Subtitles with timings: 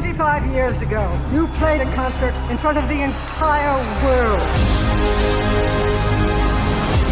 [0.00, 4.40] 25 years ago, you played a concert in front of the entire world.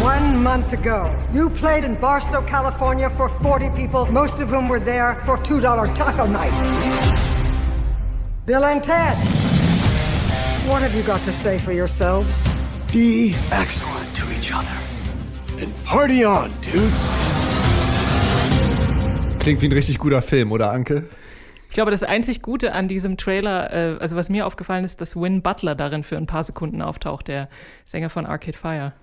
[0.01, 4.79] One month ago, you played in Barstow, California for 40 people, most of whom were
[4.79, 6.51] there for $2 taco night.
[8.47, 9.15] Bill and Ted,
[10.67, 12.47] what have you got to say for yourselves?
[12.91, 14.77] Be excellent to each other.
[15.59, 17.07] And party on, dudes.
[19.37, 21.07] Klingt wie ein richtig guter Film, oder Anke?
[21.69, 25.15] Ich glaube, das einzig Gute an diesem Trailer, äh, also was mir aufgefallen ist, dass
[25.15, 27.47] Win Butler darin für ein paar Sekunden auftaucht, der
[27.85, 28.93] Sänger von Arcade Fire.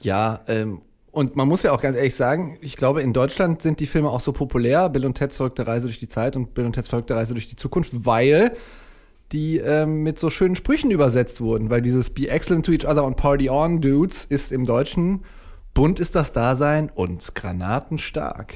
[0.00, 3.80] Ja, ähm, und man muss ja auch ganz ehrlich sagen, ich glaube, in Deutschland sind
[3.80, 6.64] die Filme auch so populär, Bill und Ted's verrückte Reise durch die Zeit und Bill
[6.64, 8.52] und Ted's verrückte Reise durch die Zukunft, weil
[9.32, 13.04] die ähm, mit so schönen Sprüchen übersetzt wurden, weil dieses Be excellent to each other
[13.04, 15.22] and party on, dudes, ist im Deutschen
[15.74, 18.54] bunt ist das Dasein und granatenstark.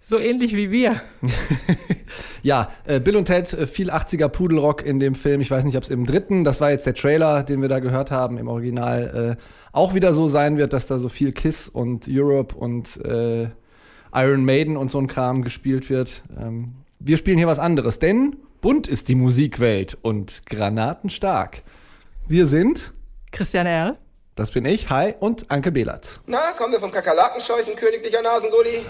[0.00, 1.02] So ähnlich wie wir.
[2.42, 5.40] ja, äh, Bill und Ted, äh, viel 80er Pudelrock in dem Film.
[5.40, 7.78] Ich weiß nicht, ob es im dritten, das war jetzt der Trailer, den wir da
[7.80, 11.68] gehört haben, im Original äh, auch wieder so sein wird, dass da so viel Kiss
[11.68, 13.48] und Europe und äh,
[14.14, 16.22] Iron Maiden und so ein Kram gespielt wird.
[16.38, 21.62] Ähm, wir spielen hier was anderes, denn bunt ist die Musikwelt und granatenstark.
[22.26, 22.92] Wir sind
[23.30, 23.98] Christiane Erl.
[24.34, 26.20] Das bin ich, hi, und Anke Behlert.
[26.26, 28.84] Na, kommen wir vom Kakerlakenscheuchen, königlicher Nasengulli?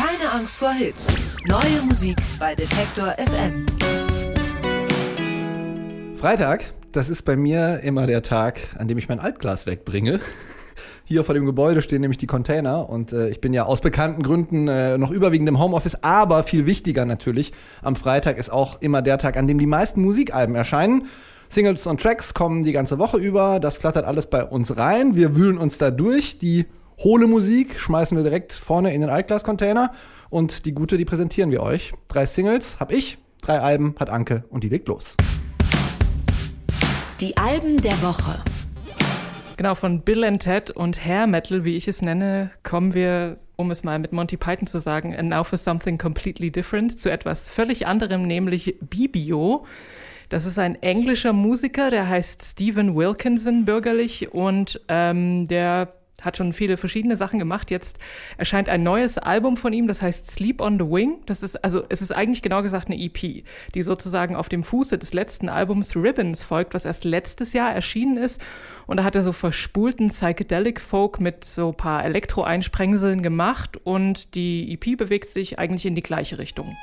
[0.00, 1.14] Keine Angst vor Hits.
[1.46, 3.66] Neue Musik bei Detektor FM.
[6.16, 10.20] Freitag, das ist bei mir immer der Tag, an dem ich mein Altglas wegbringe.
[11.04, 14.22] Hier vor dem Gebäude stehen nämlich die Container und äh, ich bin ja aus bekannten
[14.22, 19.02] Gründen äh, noch überwiegend im Homeoffice, aber viel wichtiger natürlich, am Freitag ist auch immer
[19.02, 21.08] der Tag, an dem die meisten Musikalben erscheinen.
[21.50, 25.36] Singles und Tracks kommen die ganze Woche über, das flattert alles bei uns rein, wir
[25.36, 26.64] wühlen uns da durch, die
[27.02, 29.92] hohle Musik schmeißen wir direkt vorne in den Altglas-Container
[30.28, 31.92] und die gute, die präsentieren wir euch.
[32.08, 35.16] Drei Singles hab ich, drei Alben hat Anke und die legt los.
[37.20, 38.42] Die Alben der Woche.
[39.56, 43.70] Genau, von Bill and Ted und Hair Metal, wie ich es nenne, kommen wir, um
[43.70, 47.48] es mal mit Monty Python zu sagen, and now for something completely different, zu etwas
[47.48, 49.66] völlig anderem, nämlich Bibio.
[50.28, 56.52] Das ist ein englischer Musiker, der heißt Stephen Wilkinson bürgerlich und ähm, der hat schon
[56.52, 57.70] viele verschiedene Sachen gemacht.
[57.70, 57.98] Jetzt
[58.36, 61.18] erscheint ein neues Album von ihm, das heißt Sleep on the Wing.
[61.26, 63.44] Das ist also, es ist eigentlich genau gesagt eine EP,
[63.74, 68.16] die sozusagen auf dem Fuße des letzten Albums Ribbons folgt, was erst letztes Jahr erschienen
[68.16, 68.40] ist.
[68.86, 74.72] Und da hat er so verspulten Psychedelic Folk mit so paar Elektro-Einsprengseln gemacht und die
[74.72, 76.76] EP bewegt sich eigentlich in die gleiche Richtung.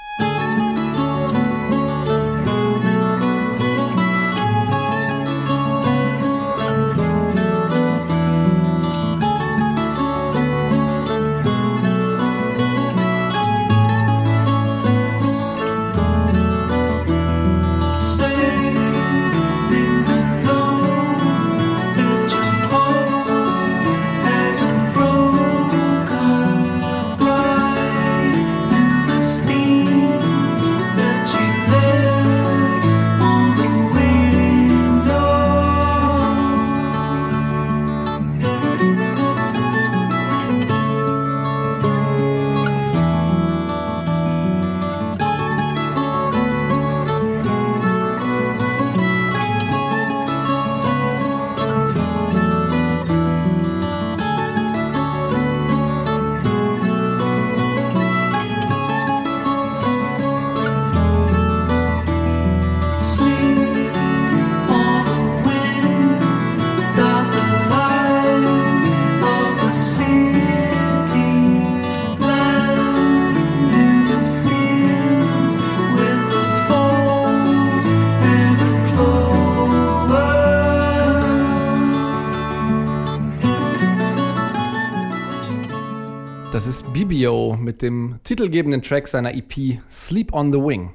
[86.91, 90.91] Bibio mit dem titelgebenden Track seiner EP Sleep on the Wing.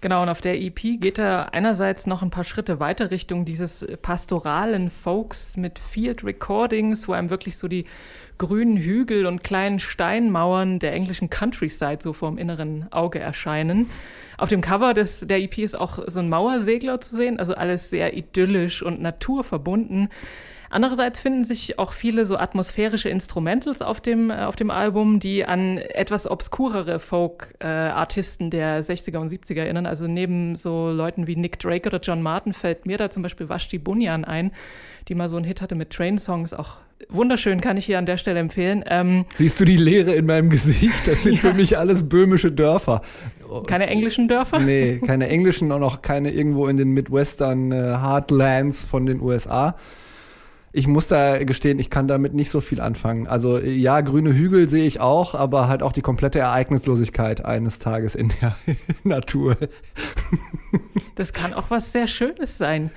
[0.00, 3.84] Genau, und auf der EP geht er einerseits noch ein paar Schritte weiter Richtung dieses
[4.02, 7.86] pastoralen Folks mit Field Recordings, wo einem wirklich so die
[8.38, 13.90] grünen Hügel und kleinen Steinmauern der englischen Countryside so vorm inneren Auge erscheinen.
[14.38, 17.90] Auf dem Cover des, der EP ist auch so ein Mauersegler zu sehen, also alles
[17.90, 20.08] sehr idyllisch und naturverbunden.
[20.74, 25.44] Andererseits finden sich auch viele so atmosphärische Instrumentals auf dem, äh, auf dem Album, die
[25.44, 29.86] an etwas obskurere Folk-Artisten der 60er und 70er erinnern.
[29.86, 33.48] Also neben so Leuten wie Nick Drake oder John Martin fällt mir da zum Beispiel
[33.48, 34.50] Vashti Bunyan ein,
[35.06, 36.78] die mal so einen Hit hatte mit Train-Songs, auch
[37.08, 38.82] wunderschön, kann ich hier an der Stelle empfehlen.
[38.88, 41.06] Ähm, Siehst du die Leere in meinem Gesicht?
[41.06, 41.40] Das sind ja.
[41.50, 43.02] für mich alles böhmische Dörfer.
[43.68, 44.58] Keine englischen Dörfer?
[44.58, 49.76] Nee, keine englischen und auch keine irgendwo in den Midwestern äh, Heartlands von den USA
[50.76, 53.28] ich muss da gestehen, ich kann damit nicht so viel anfangen.
[53.28, 58.16] Also ja, grüne Hügel sehe ich auch, aber halt auch die komplette Ereignislosigkeit eines Tages
[58.16, 58.56] in der
[59.04, 59.56] Natur.
[61.14, 62.90] Das kann auch was sehr Schönes sein.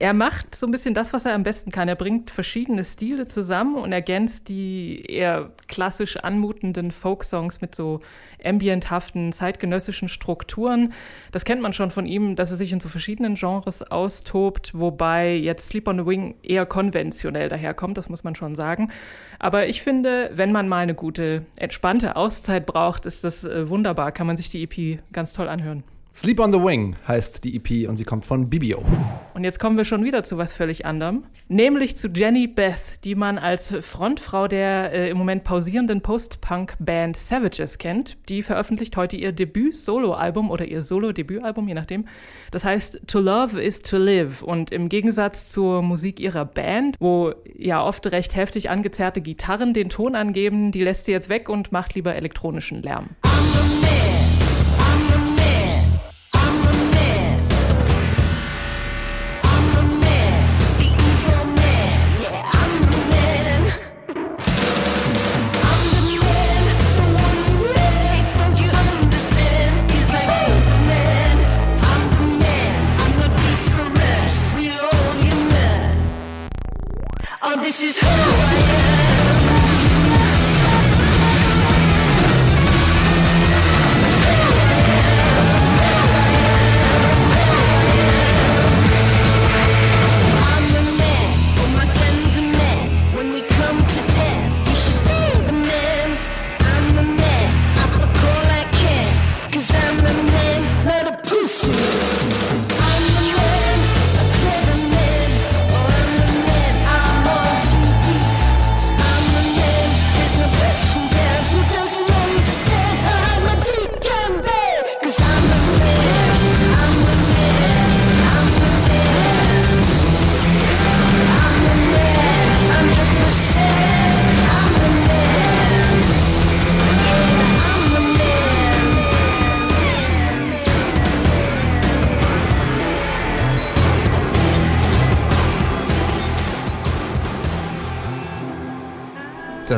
[0.00, 1.86] Er macht so ein bisschen das, was er am besten kann.
[1.86, 8.00] Er bringt verschiedene Stile zusammen und ergänzt die eher klassisch anmutenden Folksongs mit so
[8.44, 10.92] ambienthaften, zeitgenössischen Strukturen.
[11.32, 15.34] Das kennt man schon von ihm, dass er sich in so verschiedenen Genres austobt, wobei
[15.34, 18.90] jetzt Sleep on the Wing eher konventionell daherkommt, das muss man schon sagen.
[19.38, 24.12] Aber ich finde, wenn man mal eine gute, entspannte Auszeit braucht, ist das äh, wunderbar,
[24.12, 25.84] kann man sich die EP ganz toll anhören.
[26.20, 28.84] Sleep on the Wing heißt die EP und sie kommt von Bibio.
[29.32, 33.14] Und jetzt kommen wir schon wieder zu was völlig anderem, nämlich zu Jenny Beth, die
[33.14, 38.18] man als Frontfrau der äh, im Moment pausierenden Post-Punk-Band Savages kennt.
[38.28, 42.04] Die veröffentlicht heute ihr Debüt-Solo-Album oder ihr Solo-Debütalbum, je nachdem.
[42.50, 47.32] Das heißt To Love is to Live und im Gegensatz zur Musik ihrer Band, wo
[47.56, 51.72] ja oft recht heftig angezerrte Gitarren den Ton angeben, die lässt sie jetzt weg und
[51.72, 53.08] macht lieber elektronischen Lärm.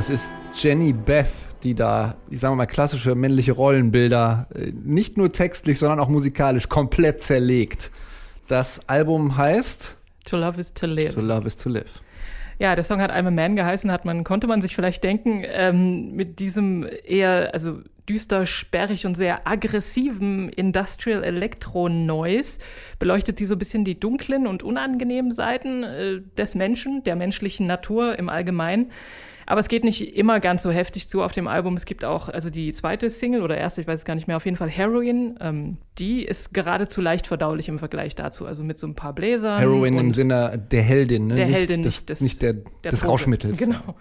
[0.02, 1.28] Das ist Jenny Beth,
[1.62, 6.68] die da, ich sage mal, klassische männliche Rollenbilder äh, nicht nur textlich, sondern auch musikalisch
[6.68, 7.92] komplett zerlegt.
[8.48, 11.14] Das Album heißt To Love is to Live.
[11.14, 12.00] To Love is to Live.
[12.58, 15.44] Ja, der Song hat I'm a Man geheißen, hat man, konnte man sich vielleicht denken,
[15.46, 17.78] ähm, mit diesem eher, also
[18.08, 22.58] düster, sperrig und sehr aggressiven Industrial Electro Noise
[22.98, 27.68] beleuchtet sie so ein bisschen die dunklen und unangenehmen Seiten äh, des Menschen, der menschlichen
[27.68, 28.90] Natur im Allgemeinen.
[29.52, 31.74] Aber es geht nicht immer ganz so heftig zu auf dem Album.
[31.74, 34.38] Es gibt auch, also die zweite Single oder erste, ich weiß es gar nicht mehr,
[34.38, 35.38] auf jeden Fall Heroin.
[35.42, 38.46] Ähm, die ist geradezu leicht verdaulich im Vergleich dazu.
[38.46, 39.58] Also mit so ein paar Bläsern.
[39.58, 41.34] Heroin im Sinne der Heldin, ne?
[41.34, 43.10] Der nicht Heldin, des, nicht des, nicht der, der des Droge.
[43.10, 43.58] Rauschmittels.
[43.58, 43.94] Genau.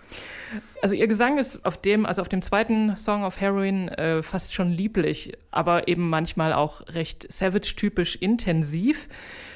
[0.81, 4.53] Also ihr Gesang ist auf dem, also auf dem zweiten Song auf Heroin äh, fast
[4.53, 9.09] schon lieblich, aber eben manchmal auch recht Savage-typisch intensiv.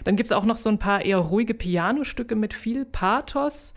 [0.04, 3.74] Dann gibt es auch noch so ein paar eher ruhige Pianostücke mit viel Pathos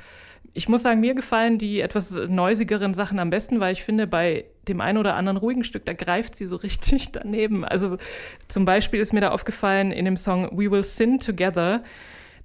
[0.55, 4.45] ich muss sagen, mir gefallen die etwas neusigeren Sachen am besten, weil ich finde, bei
[4.67, 7.65] dem einen oder anderen ruhigen Stück, da greift sie so richtig daneben.
[7.65, 7.97] Also
[8.49, 11.83] zum Beispiel ist mir da aufgefallen in dem Song We Will Sin Together,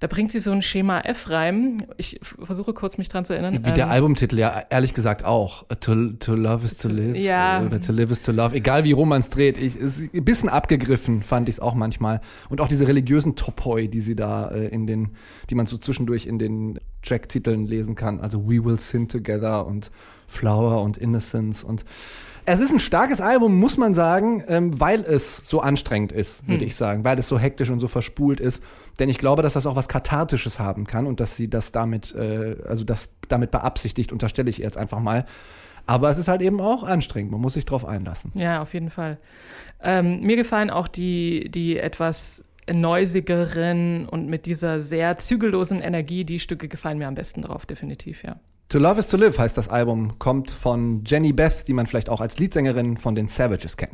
[0.00, 1.78] da bringt sie so ein Schema F-Reim.
[1.96, 3.64] Ich versuche kurz mich dran zu erinnern.
[3.64, 5.64] Wie der Ähm, Albumtitel ja ehrlich gesagt auch.
[5.80, 7.16] To, to love is to live.
[7.16, 7.62] Ja.
[7.62, 8.54] Oder to live is to love.
[8.54, 9.58] Egal wie rum man es dreht.
[9.58, 12.20] Ich, ist ein bisschen abgegriffen fand ich es auch manchmal.
[12.48, 15.10] Und auch diese religiösen Topoi, die sie da äh, in den,
[15.50, 18.20] die man so zwischendurch in den Tracktiteln lesen kann.
[18.20, 19.90] Also We Will Sin Together und
[20.26, 21.84] Flower und Innocence und
[22.46, 26.64] es ist ein starkes Album, muss man sagen, ähm, weil es so anstrengend ist, würde
[26.64, 28.62] ich sagen, weil es so hektisch und so verspult ist.
[28.98, 32.14] Denn ich glaube, dass das auch was Kathartisches haben kann und dass sie das damit,
[32.14, 35.24] äh, also das damit beabsichtigt, unterstelle ich jetzt einfach mal.
[35.86, 38.32] Aber es ist halt eben auch anstrengend, man muss sich drauf einlassen.
[38.34, 39.18] Ja, auf jeden Fall.
[39.82, 46.24] Ähm, mir gefallen auch die, die etwas noisigeren und mit dieser sehr zügellosen Energie.
[46.24, 48.36] Die Stücke gefallen mir am besten drauf, definitiv, ja.
[48.70, 52.08] To Love is to Live heißt das Album, kommt von Jenny Beth, die man vielleicht
[52.08, 53.92] auch als Leadsängerin von den Savages kennt.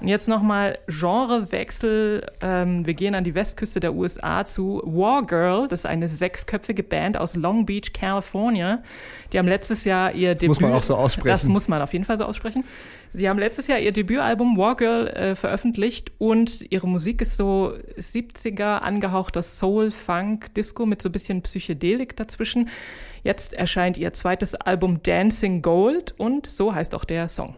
[0.00, 2.26] Und jetzt nochmal Genrewechsel.
[2.40, 5.68] Ähm, wir gehen an die Westküste der USA zu War Girl.
[5.68, 8.82] Das ist eine sechsköpfige Band aus Long Beach, California.
[9.32, 10.48] Die haben letztes Jahr ihr Debüt.
[10.48, 11.28] muss man auch so aussprechen.
[11.28, 12.64] Das muss man auf jeden Fall so aussprechen.
[13.16, 17.72] Sie haben letztes Jahr ihr Debütalbum War Girl äh, veröffentlicht und ihre Musik ist so
[17.96, 22.68] 70er angehauchter Soul, Funk, Disco mit so ein bisschen Psychedelik dazwischen.
[23.24, 27.54] Jetzt erscheint ihr zweites Album Dancing Gold und so heißt auch der Song.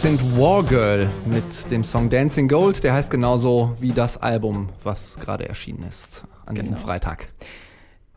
[0.00, 2.82] Das sind War Girl mit dem Song Dancing Gold.
[2.84, 6.86] Der heißt genauso wie das Album, was gerade erschienen ist an diesem Genau.
[6.86, 7.28] Freitag.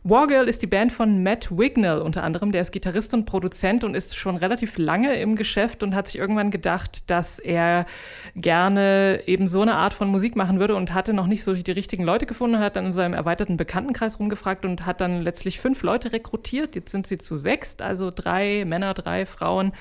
[0.02, 2.52] Wargirl ist die Band von Matt Wignall unter anderem.
[2.52, 6.16] Der ist Gitarrist und Produzent und ist schon relativ lange im Geschäft und hat sich
[6.16, 7.84] irgendwann gedacht, dass er
[8.34, 11.70] gerne eben so eine Art von Musik machen würde und hatte noch nicht so die
[11.70, 15.60] richtigen Leute gefunden und hat dann in seinem erweiterten Bekanntenkreis rumgefragt und hat dann letztlich
[15.60, 16.76] fünf Leute rekrutiert.
[16.76, 19.72] Jetzt sind sie zu sechst, also drei Männer, drei Frauen.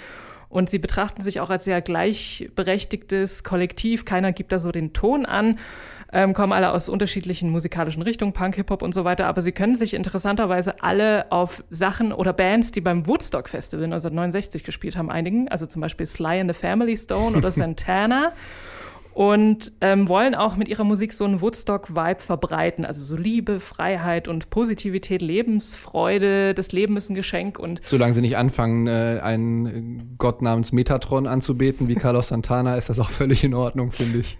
[0.53, 4.05] Und sie betrachten sich auch als sehr gleichberechtigtes Kollektiv.
[4.05, 5.57] Keiner gibt da so den Ton an,
[6.11, 9.25] ähm, kommen alle aus unterschiedlichen musikalischen Richtungen, Punk, Hip-Hop und so weiter.
[9.25, 14.63] Aber sie können sich interessanterweise alle auf Sachen oder Bands, die beim Woodstock Festival 1969
[14.63, 15.47] gespielt haben, einigen.
[15.47, 18.33] Also zum Beispiel Sly and the Family Stone oder Santana.
[19.13, 22.83] Und ähm, wollen auch mit ihrer Musik so einen Woodstock-Vibe verbreiten.
[22.83, 26.55] Also so Liebe, Freiheit und Positivität, Lebensfreude.
[26.55, 31.27] Das Leben ist ein Geschenk und Solange sie nicht anfangen, äh, einen Gott namens Metatron
[31.27, 34.37] anzubeten, wie Carlos Santana, ist das auch völlig in Ordnung, finde ich.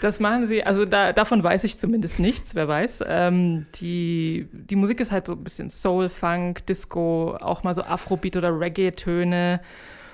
[0.00, 3.04] Das machen sie, also da, davon weiß ich zumindest nichts, wer weiß.
[3.06, 7.82] Ähm, die, die Musik ist halt so ein bisschen Soul, Funk, Disco, auch mal so
[7.82, 9.60] Afrobeat oder Reggae-Töne.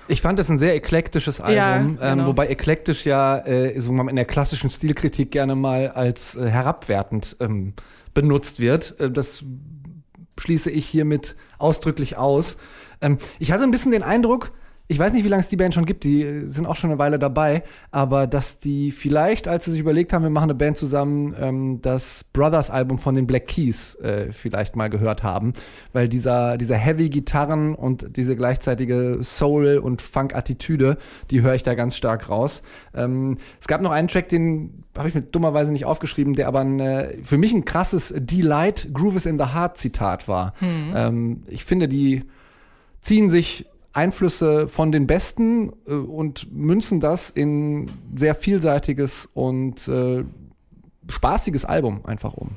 [0.09, 2.27] Ich fand das ein sehr eklektisches Album, Ja, ähm, genau.
[2.27, 7.75] wobei eklektisch ja äh, so in der klassischen Stilkritik gerne mal als äh, herabwertend ähm,
[8.15, 8.99] benutzt wird.
[8.99, 9.45] Äh, das
[10.39, 12.57] schließe ich hiermit ausdrücklich aus.
[13.01, 14.53] Ähm, ich hatte ein bisschen den Eindruck,
[14.91, 16.91] ich weiß nicht, wie lange es die Band schon gibt, die äh, sind auch schon
[16.91, 20.55] eine Weile dabei, aber dass die vielleicht, als sie sich überlegt haben, wir machen eine
[20.55, 25.53] Band zusammen, ähm, das Brothers-Album von den Black Keys äh, vielleicht mal gehört haben,
[25.93, 30.97] weil dieser, dieser Heavy-Gitarren und diese gleichzeitige Soul- und Funk-Attitüde,
[31.31, 32.63] die höre ich da ganz stark raus.
[32.95, 36.61] Ähm, es gab noch einen Track, den habe ich mir dummerweise nicht aufgeschrieben, der aber
[36.61, 40.55] ein, äh, für mich ein krasses Delight, Groove is in the Heart Zitat war.
[40.63, 42.25] Ähm, ich finde, die
[43.01, 43.67] ziehen sich
[43.99, 50.25] Einflüsse von den Besten äh, und münzen das in sehr vielseitiges und äh,
[51.09, 52.51] spaßiges Album einfach um.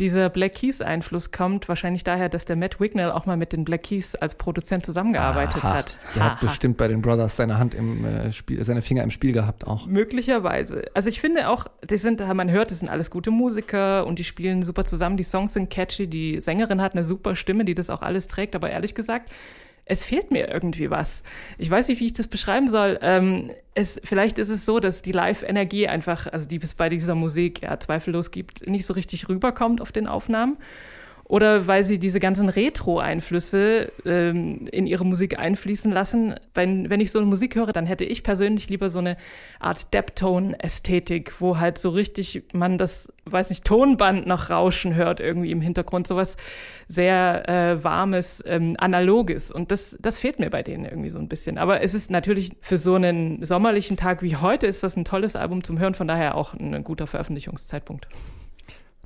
[0.00, 3.82] Dieser Black Keys-Einfluss kommt wahrscheinlich daher, dass der Matt Wignall auch mal mit den Black
[3.82, 5.98] Keys als Produzent zusammengearbeitet Aha, hat.
[6.16, 9.32] Der hat bestimmt bei den Brothers seine Hand im äh, Spiel, seine Finger im Spiel
[9.32, 9.86] gehabt auch.
[9.86, 10.84] Möglicherweise.
[10.94, 14.24] Also ich finde auch, die sind, man hört, das sind alles gute Musiker und die
[14.24, 15.18] spielen super zusammen.
[15.18, 18.56] Die Songs sind catchy, die Sängerin hat eine super Stimme, die das auch alles trägt.
[18.56, 19.30] Aber ehrlich gesagt,
[19.84, 21.22] es fehlt mir irgendwie was.
[21.58, 22.98] Ich weiß nicht, wie ich das beschreiben soll.
[23.02, 27.14] Ähm, es, vielleicht ist es so, dass die Live-Energie einfach, also die es bei dieser
[27.14, 30.56] Musik ja zweifellos gibt, nicht so richtig rüberkommt auf den Aufnahmen.
[31.30, 36.34] Oder weil sie diese ganzen Retro-Einflüsse ähm, in ihre Musik einfließen lassen.
[36.54, 39.16] Wenn, wenn ich so eine Musik höre, dann hätte ich persönlich lieber so eine
[39.60, 45.52] Art Deptone-Ästhetik, wo halt so richtig man das, weiß nicht, Tonband noch rauschen hört irgendwie
[45.52, 46.08] im Hintergrund.
[46.08, 46.36] Sowas
[46.88, 49.52] sehr äh, warmes, ähm, analoges.
[49.52, 51.58] Und das, das fehlt mir bei denen irgendwie so ein bisschen.
[51.58, 55.36] Aber es ist natürlich für so einen sommerlichen Tag wie heute ist das ein tolles
[55.36, 58.08] Album zum Hören, von daher auch ein guter Veröffentlichungszeitpunkt.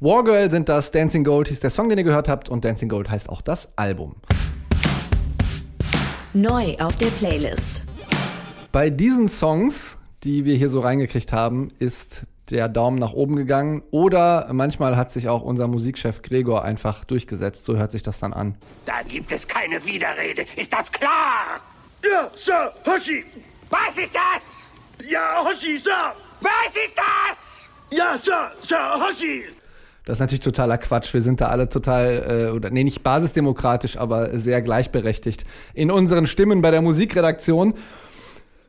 [0.05, 3.09] Wargirl sind das, Dancing Gold hieß der Song, den ihr gehört habt und Dancing Gold
[3.09, 4.17] heißt auch das Album.
[6.35, 7.87] Neu auf der Playlist.
[8.71, 13.83] Bei diesen Songs, die wir hier so reingekriegt haben, ist der Daumen nach oben gegangen.
[13.93, 17.65] Oder manchmal hat sich auch unser Musikchef Gregor einfach durchgesetzt.
[17.65, 18.59] So hört sich das dann an.
[18.85, 20.45] Da gibt es keine Widerrede.
[20.57, 21.63] Ist das klar?
[22.05, 23.25] Ja, Sir, Hoshi!
[23.71, 25.09] Was ist das?
[25.09, 26.15] Ja, Hoshi, Sir!
[26.43, 27.71] Was ist das?
[27.91, 29.45] Ja, Sir, Sir, Hoshi!
[30.05, 31.15] Das ist natürlich totaler Quatsch.
[31.15, 36.27] Wir sind da alle total, äh, oder nee, nicht basisdemokratisch, aber sehr gleichberechtigt in unseren
[36.27, 37.75] Stimmen bei der Musikredaktion.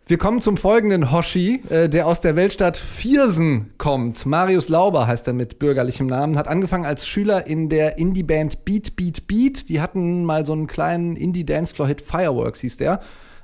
[0.07, 4.25] Wir kommen zum folgenden Hoshi, äh, der aus der Weltstadt Viersen kommt.
[4.25, 8.95] Marius Lauber heißt er mit bürgerlichem Namen, hat angefangen als Schüler in der Indie-Band Beat
[8.95, 9.67] Beat Beat.
[9.67, 13.01] Die hatten mal so einen kleinen Indie-Dancefloor-Hit Fireworks hieß der.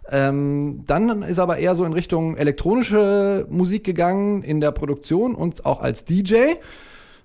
[0.10, 5.66] Ähm, dann ist aber eher so in Richtung elektronische Musik gegangen in der Produktion und
[5.66, 6.56] auch als DJ.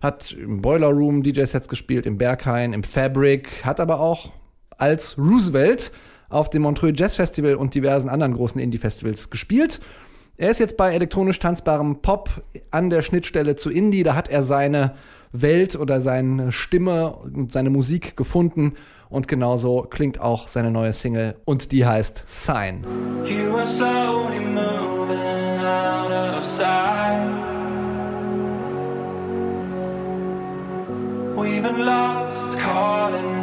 [0.00, 4.30] Hat im Boiler Room DJ-Sets gespielt, im Berghain, im Fabric, hat aber auch
[4.78, 5.92] als Roosevelt
[6.28, 9.80] auf dem Montreux Jazz Festival und diversen anderen großen Indie-Festivals gespielt.
[10.36, 12.28] Er ist jetzt bei elektronisch tanzbarem Pop
[12.70, 14.02] an der Schnittstelle zu Indie.
[14.02, 14.94] Da hat er seine
[15.32, 18.74] Welt oder seine Stimme und seine Musik gefunden.
[19.08, 21.36] Und genauso klingt auch seine neue Single.
[21.44, 22.84] Und die heißt Sign.
[23.24, 27.05] You are slowly moving out of sight.
[31.72, 33.35] lost calling.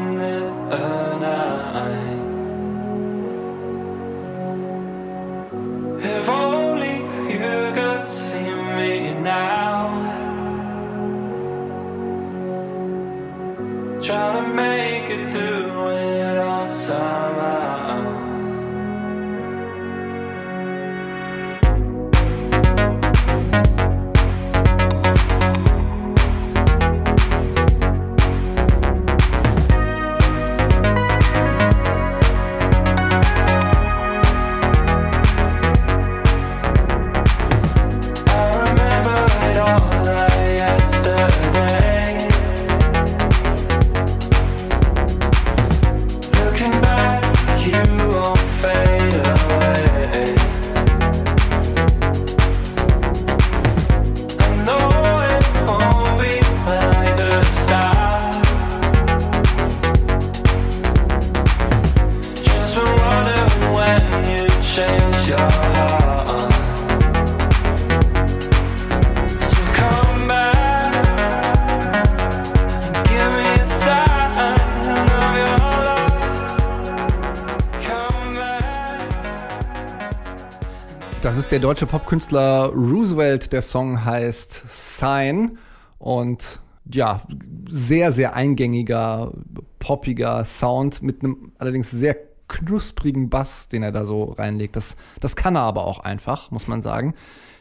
[81.54, 83.54] Der deutsche Popkünstler Roosevelt.
[83.54, 85.60] Der Song heißt Sign
[86.00, 86.60] und
[86.92, 87.22] ja,
[87.70, 89.32] sehr, sehr eingängiger,
[89.78, 94.76] poppiger Sound mit einem allerdings sehr knusprigen Bass, den er da so reinlegt.
[94.76, 97.14] Das, das kann er aber auch einfach, muss man sagen.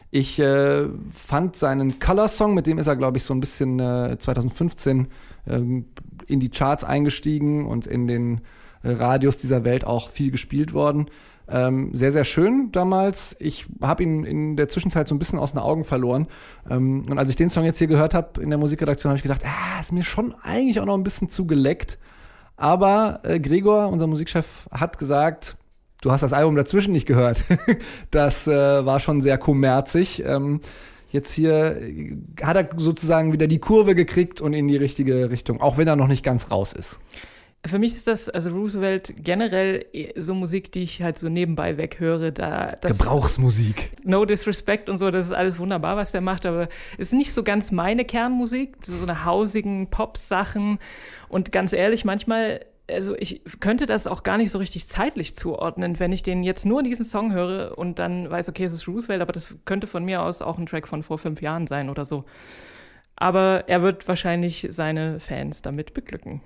[0.09, 4.17] Ich äh, fand seinen Color-Song, mit dem ist er, glaube ich, so ein bisschen äh,
[4.17, 5.07] 2015
[5.47, 5.85] ähm,
[6.25, 8.41] in die Charts eingestiegen und in den
[8.81, 11.11] äh, Radios dieser Welt auch viel gespielt worden.
[11.49, 13.35] Ähm, sehr, sehr schön damals.
[13.39, 16.27] Ich habe ihn in der Zwischenzeit so ein bisschen aus den Augen verloren.
[16.69, 19.23] Ähm, und als ich den Song jetzt hier gehört habe in der Musikredaktion, habe ich
[19.23, 21.97] gedacht, ah, ist mir schon eigentlich auch noch ein bisschen zu geleckt.
[22.55, 25.57] Aber äh, Gregor, unser Musikchef, hat gesagt,
[26.01, 27.43] du hast das Album dazwischen nicht gehört.
[28.11, 30.23] das äh, war schon sehr kommerzig.
[30.25, 30.61] Ähm,
[31.09, 35.61] jetzt hier äh, hat er sozusagen wieder die Kurve gekriegt und in die richtige Richtung,
[35.61, 36.99] auch wenn er noch nicht ganz raus ist.
[37.65, 41.77] Für mich ist das, also Roosevelt generell eh so Musik, die ich halt so nebenbei
[41.77, 43.91] weghöre, da das Gebrauchsmusik.
[44.03, 47.41] No Disrespect und so, das ist alles wunderbar, was der macht, aber ist nicht so
[47.41, 50.77] ganz meine Kernmusik, so eine hausigen Pop-Sachen
[51.29, 56.01] und ganz ehrlich, manchmal, also ich könnte das auch gar nicht so richtig zeitlich zuordnen,
[56.01, 59.21] wenn ich den jetzt nur diesen Song höre und dann weiß, okay, es ist Roosevelt,
[59.21, 62.03] aber das könnte von mir aus auch ein Track von vor fünf Jahren sein oder
[62.03, 62.25] so.
[63.15, 66.41] Aber er wird wahrscheinlich seine Fans damit beglücken.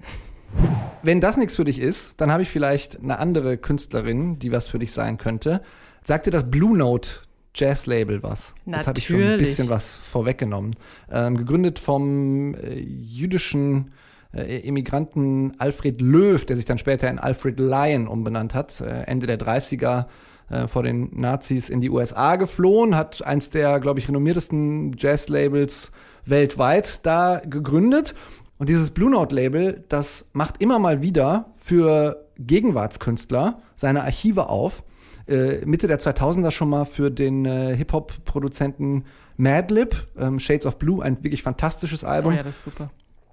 [1.03, 4.67] Wenn das nichts für dich ist, dann habe ich vielleicht eine andere Künstlerin, die was
[4.67, 5.61] für dich sein könnte.
[6.03, 7.09] Sagt dir das Blue Note
[7.53, 8.55] Jazz Label was?
[8.65, 9.49] Jetzt habe ich schon ein Natürlich.
[9.49, 10.75] bisschen was vorweggenommen.
[11.11, 13.91] Ähm, gegründet vom äh, jüdischen
[14.33, 19.27] äh, Immigranten Alfred Löw, der sich dann später in Alfred Lyon umbenannt hat, äh, Ende
[19.27, 20.05] der 30er
[20.49, 25.91] äh, vor den Nazis in die USA geflohen, hat eins der, glaube ich, renommiertesten Jazz-Labels
[26.25, 28.15] weltweit da gegründet.
[28.57, 34.83] Und dieses Blue Note Label, das macht immer mal wieder für Gegenwartskünstler seine Archive auf.
[35.27, 39.03] Äh, Mitte der 2000er schon mal für den äh, Hip-Hop-Produzenten
[39.35, 42.33] Madlib, ähm, Shades of Blue, ein wirklich fantastisches Oh Album.
[42.33, 42.89] ja, das ist super.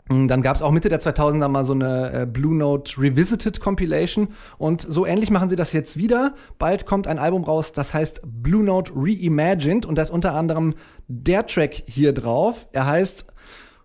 [0.09, 4.29] Dann gab es auch Mitte der 2000er mal so eine äh, Blue Note Revisited Compilation
[4.59, 6.35] und so ähnlich machen sie das jetzt wieder.
[6.59, 10.75] Bald kommt ein Album raus, das heißt Blue Note Reimagined und da ist unter anderem
[11.09, 12.69] der Track hier drauf.
[12.73, 13.29] Er heißt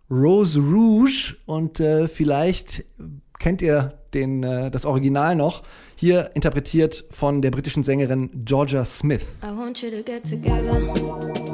[0.10, 2.84] Rose Rouge und äh, vielleicht
[3.38, 5.64] kennt ihr den, äh, das Original noch.
[5.96, 9.22] Hier interpretiert von der britischen Sängerin Georgia Smith.
[9.44, 11.49] I want you to get together.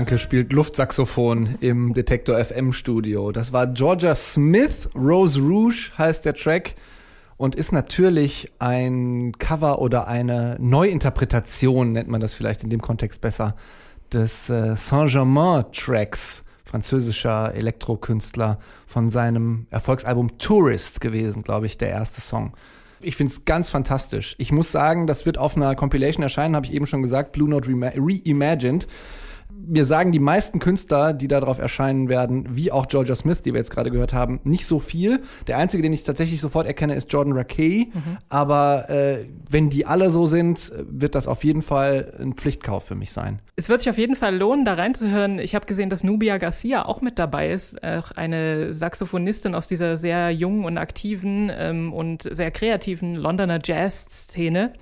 [0.00, 3.32] Anke spielt Luftsaxophon im Detektor FM Studio.
[3.32, 4.88] Das war Georgia Smith.
[4.94, 6.74] Rose Rouge heißt der Track
[7.36, 13.20] und ist natürlich ein Cover oder eine Neuinterpretation, nennt man das vielleicht in dem Kontext
[13.20, 13.56] besser,
[14.10, 22.54] des äh, Saint-Germain-Tracks, französischer Elektrokünstler, von seinem Erfolgsalbum Tourist gewesen, glaube ich, der erste Song.
[23.02, 24.34] Ich finde es ganz fantastisch.
[24.38, 27.50] Ich muss sagen, das wird auf einer Compilation erscheinen, habe ich eben schon gesagt, Blue
[27.50, 28.86] Note Reimagined.
[29.54, 33.58] Mir sagen die meisten Künstler, die darauf erscheinen werden, wie auch Georgia Smith, die wir
[33.58, 35.22] jetzt gerade gehört haben, nicht so viel.
[35.46, 37.92] Der einzige, den ich tatsächlich sofort erkenne, ist Jordan Rakey.
[38.28, 42.94] Aber äh, wenn die alle so sind, wird das auf jeden Fall ein Pflichtkauf für
[42.94, 43.40] mich sein.
[43.56, 45.38] Es wird sich auf jeden Fall lohnen, da reinzuhören.
[45.38, 49.96] Ich habe gesehen, dass Nubia Garcia auch mit dabei ist, auch eine Saxophonistin aus dieser
[49.96, 54.72] sehr jungen und aktiven ähm, und sehr kreativen Londoner Jazz-Szene.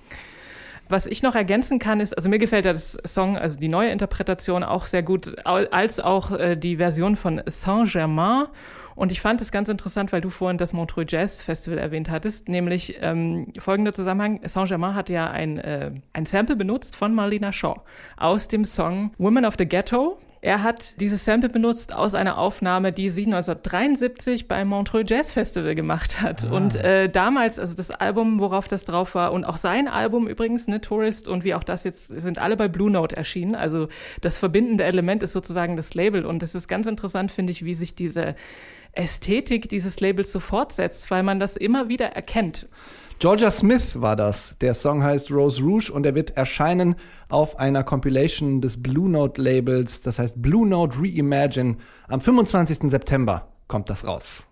[0.89, 3.91] Was ich noch ergänzen kann, ist, also mir gefällt ja das Song, also die neue
[3.91, 8.47] Interpretation auch sehr gut, als auch äh, die Version von Saint-Germain.
[8.95, 12.49] Und ich fand es ganz interessant, weil du vorhin das Montreux Jazz Festival erwähnt hattest,
[12.49, 14.41] nämlich ähm, folgender Zusammenhang.
[14.45, 17.77] Saint-Germain hat ja ein, äh, ein Sample benutzt von Marlena Shaw
[18.17, 20.19] aus dem Song Women of the Ghetto.
[20.41, 25.75] Er hat dieses Sample benutzt aus einer Aufnahme, die sie 1973 beim Montreux Jazz Festival
[25.75, 26.45] gemacht hat.
[26.45, 30.69] Und äh, damals, also das Album, worauf das drauf war, und auch sein Album übrigens,
[30.69, 33.57] ne, Tourist und wie auch das jetzt, sind alle bei Blue Note erschienen.
[33.57, 33.89] Also
[34.21, 36.25] das verbindende Element ist sozusagen das Label.
[36.25, 38.37] Und es ist ganz interessant, finde ich, wie sich diese
[38.93, 42.69] Ästhetik dieses Labels so fortsetzt, weil man das immer wieder erkennt.
[43.21, 44.55] Georgia Smith war das.
[44.61, 46.95] Der Song heißt Rose Rouge und er wird erscheinen
[47.29, 50.03] auf einer Compilation des Blue Note Labels.
[50.03, 51.79] Das heißt Blue Note Reimagine.
[52.07, 52.89] Am 25.
[52.89, 54.47] September kommt das raus.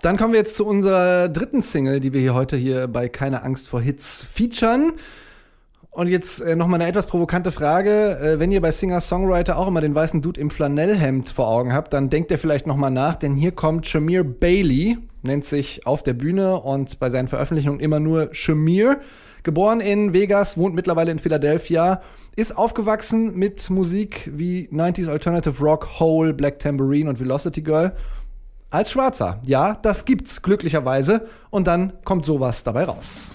[0.00, 3.42] Dann kommen wir jetzt zu unserer dritten Single, die wir hier heute hier bei Keine
[3.42, 4.92] Angst vor Hits featuren.
[5.90, 8.18] Und jetzt äh, noch mal eine etwas provokante Frage.
[8.20, 11.92] Äh, wenn ihr bei Singer-Songwriter auch immer den weißen Dude im Flanellhemd vor Augen habt,
[11.92, 16.02] dann denkt ihr vielleicht noch mal nach, denn hier kommt Shamir Bailey, nennt sich auf
[16.02, 19.00] der Bühne und bei seinen Veröffentlichungen immer nur Shamir.
[19.42, 22.00] Geboren in Vegas, wohnt mittlerweile in Philadelphia,
[22.36, 27.92] ist aufgewachsen mit Musik wie 90s Alternative Rock, Hole, Black Tambourine und Velocity Girl.
[28.70, 29.40] Als Schwarzer.
[29.46, 31.28] Ja, das gibt's glücklicherweise.
[31.50, 33.34] Und dann kommt sowas dabei raus.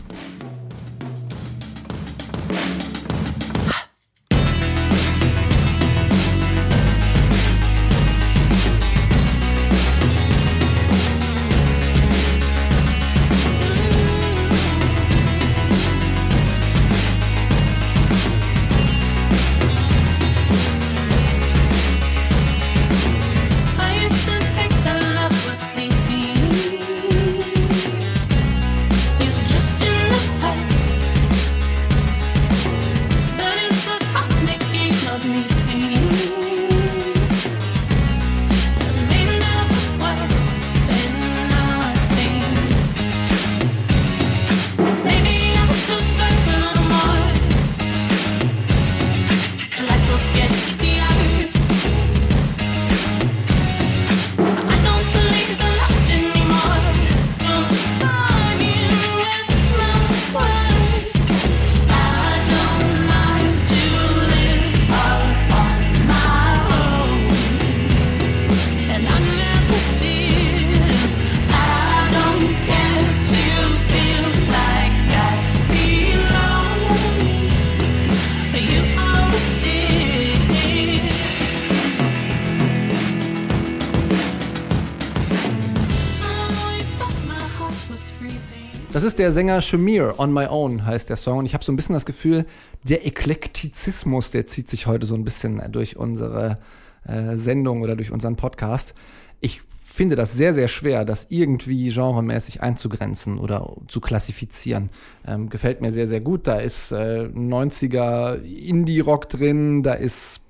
[89.19, 91.39] Der Sänger Shamir, On My Own heißt der Song.
[91.39, 92.45] Und ich habe so ein bisschen das Gefühl,
[92.84, 96.58] der Eklektizismus, der zieht sich heute so ein bisschen durch unsere
[97.05, 98.93] äh, Sendung oder durch unseren Podcast.
[99.41, 104.89] Ich finde das sehr, sehr schwer, das irgendwie genremäßig einzugrenzen oder zu klassifizieren.
[105.27, 106.47] Ähm, gefällt mir sehr, sehr gut.
[106.47, 110.41] Da ist äh, 90er Indie-Rock drin, da ist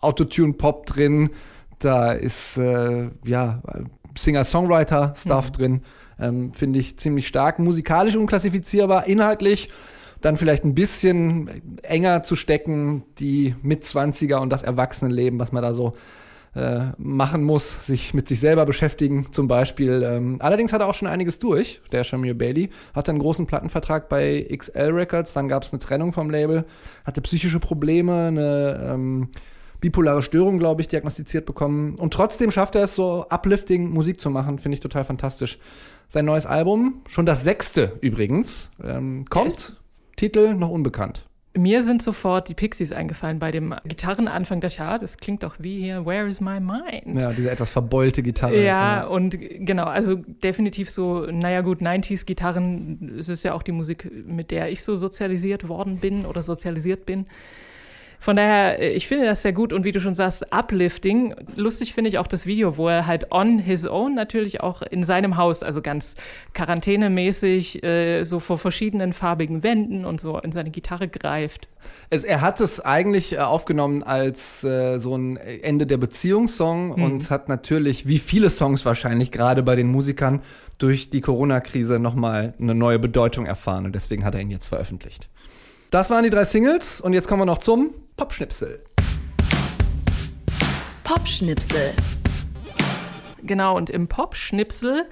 [0.00, 1.30] Autotune-Pop drin,
[1.78, 3.62] da ist äh, ja
[4.18, 5.82] Singer-Songwriter-Stuff drin.
[6.18, 7.58] Ähm, finde ich ziemlich stark.
[7.58, 9.70] Musikalisch unklassifizierbar, inhaltlich
[10.20, 15.72] dann vielleicht ein bisschen enger zu stecken, die Mitzwanziger und das Erwachsenenleben, was man da
[15.72, 15.94] so
[16.54, 20.02] äh, machen muss, sich mit sich selber beschäftigen zum Beispiel.
[20.02, 22.70] Ähm, allerdings hat er auch schon einiges durch, der Shamir Bailey.
[22.94, 26.64] Hatte einen großen Plattenvertrag bei XL Records, dann gab es eine Trennung vom Label,
[27.04, 29.28] hatte psychische Probleme, eine ähm,
[29.80, 31.96] bipolare Störung, glaube ich, diagnostiziert bekommen.
[31.96, 35.58] Und trotzdem schafft er es so, uplifting Musik zu machen, finde ich total fantastisch.
[36.08, 39.76] Sein neues Album, schon das sechste übrigens, ähm, kommt.
[40.16, 41.26] Titel noch unbekannt.
[41.56, 44.60] Mir sind sofort die Pixies eingefallen bei dem Gitarrenanfang.
[44.60, 47.20] Das, ja, das klingt doch wie hier, Where is my mind?
[47.20, 48.62] Ja, diese etwas verbeulte Gitarre.
[48.62, 54.10] Ja, und genau, also definitiv so, naja gut, 90s-Gitarren, es ist ja auch die Musik,
[54.26, 57.26] mit der ich so sozialisiert worden bin oder sozialisiert bin.
[58.26, 61.36] Von daher, äh, ich finde das sehr gut und wie du schon sagst, uplifting.
[61.54, 65.04] Lustig finde ich auch das Video, wo er halt on his own natürlich auch in
[65.04, 66.16] seinem Haus, also ganz
[66.52, 71.68] quarantänemäßig, äh, so vor verschiedenen farbigen Wänden und so in seine Gitarre greift.
[72.10, 77.02] Es, er hat es eigentlich äh, aufgenommen als äh, so ein Ende der Beziehungssong Mhm.
[77.04, 80.42] und hat natürlich, wie viele Songs wahrscheinlich, gerade bei den Musikern,
[80.78, 85.28] durch die Corona-Krise nochmal eine neue Bedeutung erfahren und deswegen hat er ihn jetzt veröffentlicht.
[85.92, 88.82] Das waren die drei Singles und jetzt kommen wir noch zum Popschnipsel.
[91.04, 91.92] Popschnipsel.
[93.42, 95.04] Genau, und im Pop-Schnipsel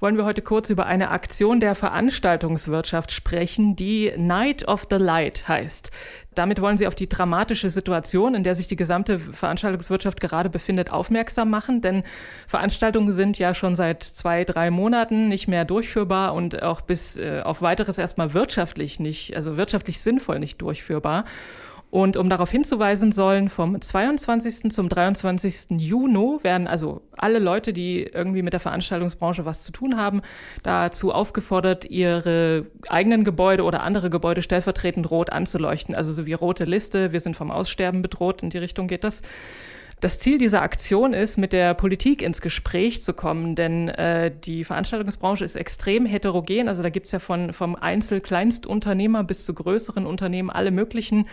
[0.00, 5.46] wollen wir heute kurz über eine Aktion der Veranstaltungswirtschaft sprechen, die Night of the Light
[5.46, 5.90] heißt.
[6.34, 10.90] Damit wollen sie auf die dramatische Situation, in der sich die gesamte Veranstaltungswirtschaft gerade befindet,
[10.90, 11.82] aufmerksam machen.
[11.82, 12.04] Denn
[12.46, 17.42] Veranstaltungen sind ja schon seit zwei, drei Monaten nicht mehr durchführbar und auch bis äh,
[17.44, 21.26] auf weiteres erstmal wirtschaftlich nicht, also wirtschaftlich sinnvoll nicht durchführbar.
[21.90, 24.70] Und um darauf hinzuweisen sollen, vom 22.
[24.70, 25.80] zum 23.
[25.80, 30.20] Juni werden also alle Leute, die irgendwie mit der Veranstaltungsbranche was zu tun haben,
[30.62, 35.94] dazu aufgefordert, ihre eigenen Gebäude oder andere Gebäude stellvertretend rot anzuleuchten.
[35.94, 39.22] Also so wie rote Liste, wir sind vom Aussterben bedroht, in die Richtung geht das.
[40.00, 44.64] Das Ziel dieser Aktion ist, mit der Politik ins Gespräch zu kommen, denn äh, die
[44.64, 46.68] Veranstaltungsbranche ist extrem heterogen.
[46.68, 51.26] Also da gibt's ja von vom Einzel-Kleinstunternehmer bis zu größeren Unternehmen alle möglichen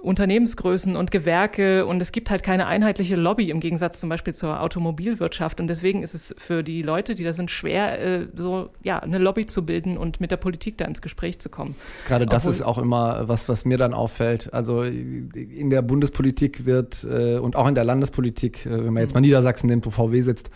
[0.00, 4.60] Unternehmensgrößen und Gewerke und es gibt halt keine einheitliche Lobby im Gegensatz zum Beispiel zur
[4.60, 8.98] Automobilwirtschaft und deswegen ist es für die Leute, die da sind, schwer, äh, so ja
[9.00, 11.74] eine Lobby zu bilden und mit der Politik da ins Gespräch zu kommen.
[12.06, 14.54] Gerade das Obwohl- ist auch immer was, was mir dann auffällt.
[14.54, 19.14] Also in der Bundespolitik wird äh, und auch in der Landespolitik, äh, wenn man jetzt
[19.14, 20.50] mal Niedersachsen nimmt, wo VW sitzt,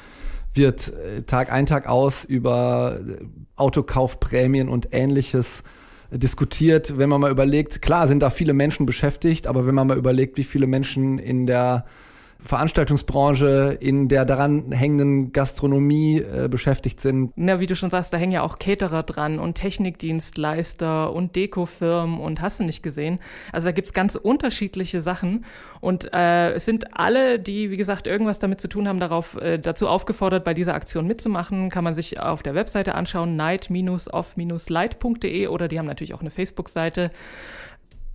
[0.54, 3.24] wird äh, Tag ein, Tag aus über äh,
[3.56, 5.62] Autokaufprämien und ähnliches
[6.10, 6.98] äh, diskutiert.
[6.98, 10.36] Wenn man mal überlegt, klar sind da viele Menschen beschäftigt, aber wenn man mal überlegt,
[10.36, 11.84] wie viele Menschen in der
[12.44, 18.16] Veranstaltungsbranche, in der daran hängenden Gastronomie äh, beschäftigt sind, Na, wie du schon sagst, da
[18.16, 23.20] hängen ja auch Caterer dran und Technikdienstleister und Dekofirmen und hast du nicht gesehen.
[23.52, 25.44] Also da gibt's ganz unterschiedliche Sachen
[25.80, 29.58] und äh, es sind alle, die, wie gesagt, irgendwas damit zu tun haben, darauf äh,
[29.58, 31.70] dazu aufgefordert, bei dieser Aktion mitzumachen.
[31.70, 37.10] Kann man sich auf der Webseite anschauen, night-off-light.de oder die haben natürlich auch eine Facebook-Seite.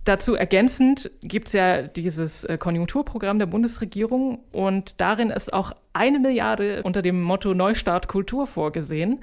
[0.06, 6.84] Dazu ergänzend gibt's ja dieses äh, Konjunkturprogramm der Bundesregierung und darin ist auch eine Milliarde
[6.84, 9.18] unter dem Motto Neustart Kultur vorgesehen.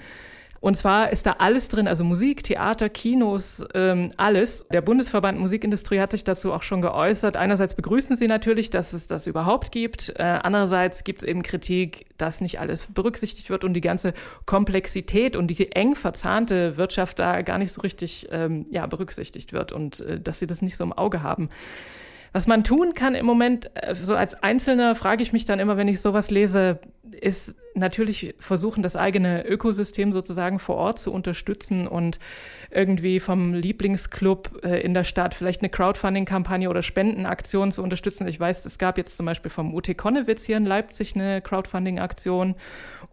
[0.63, 4.65] Und zwar ist da alles drin, also Musik, Theater, Kinos, ähm, alles.
[4.71, 7.35] Der Bundesverband Musikindustrie hat sich dazu auch schon geäußert.
[7.35, 10.13] Einerseits begrüßen sie natürlich, dass es das überhaupt gibt.
[10.15, 14.13] Äh, andererseits gibt es eben Kritik, dass nicht alles berücksichtigt wird und die ganze
[14.45, 19.73] Komplexität und die eng verzahnte Wirtschaft da gar nicht so richtig ähm, ja, berücksichtigt wird
[19.73, 21.49] und äh, dass sie das nicht so im Auge haben.
[22.33, 25.77] Was man tun kann im Moment, äh, so als Einzelner frage ich mich dann immer,
[25.77, 26.79] wenn ich sowas lese,
[27.21, 32.19] ist natürlich versuchen, das eigene Ökosystem sozusagen vor Ort zu unterstützen und
[32.69, 38.27] irgendwie vom Lieblingsclub äh, in der Stadt vielleicht eine Crowdfunding-Kampagne oder Spendenaktion zu unterstützen.
[38.27, 42.55] Ich weiß, es gab jetzt zum Beispiel vom UT Konnewitz hier in Leipzig eine Crowdfunding-Aktion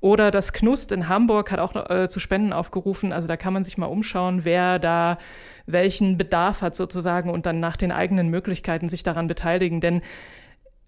[0.01, 3.13] oder das Knust in Hamburg hat auch äh, zu Spenden aufgerufen.
[3.13, 5.19] Also da kann man sich mal umschauen, wer da
[5.73, 9.81] welchen Bedarf hat sozusagen und dann nach den eigenen Möglichkeiten sich daran beteiligen.
[9.81, 10.03] Denn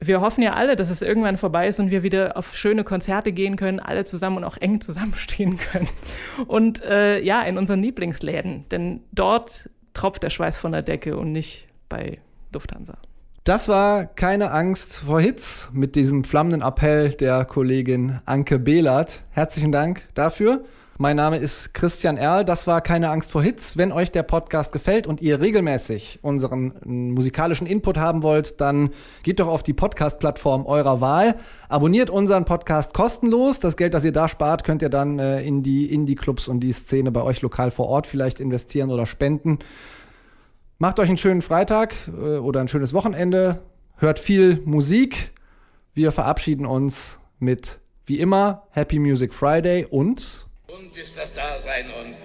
[0.01, 3.33] wir hoffen ja alle, dass es irgendwann vorbei ist und wir wieder auf schöne Konzerte
[3.33, 5.89] gehen können, alle zusammen und auch eng zusammenstehen können.
[6.47, 11.33] Und äh, ja, in unseren Lieblingsläden, denn dort tropft der Schweiß von der Decke und
[11.33, 12.19] nicht bei
[12.53, 12.99] Lufthansa.
[13.45, 19.25] Das war keine Angst vor Hits mit diesem flammenden Appell der Kollegin Anke Behlert.
[19.31, 20.65] Herzlichen Dank dafür.
[20.99, 22.45] Mein Name ist Christian Erl.
[22.45, 23.79] Das war keine Angst vor Hits.
[23.79, 28.91] Wenn euch der Podcast gefällt und ihr regelmäßig unseren musikalischen Input haben wollt, dann
[29.23, 31.37] geht doch auf die Podcast-Plattform eurer Wahl.
[31.71, 33.59] Abonniert unseren Podcast kostenlos.
[33.59, 36.73] Das Geld, das ihr da spart, könnt ihr dann äh, in die Indie-Clubs und die
[36.73, 39.61] Szene bei euch lokal vor Ort vielleicht investieren oder spenden.
[40.79, 43.63] Macht euch einen schönen Freitag äh, oder ein schönes Wochenende.
[43.97, 45.33] Hört viel Musik.
[45.95, 52.17] Wir verabschieden uns mit, wie immer, Happy Music Friday und Und ist das Dasein und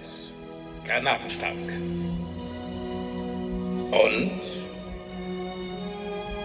[0.86, 1.70] Granatenstank.
[3.90, 4.40] Und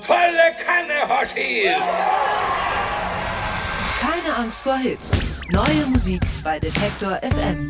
[0.01, 1.85] volle Kanne, Hoshis!
[4.01, 5.21] Keine Angst vor Hits.
[5.51, 7.69] Neue Musik bei Detektor FM.